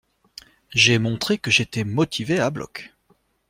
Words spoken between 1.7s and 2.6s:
motivé à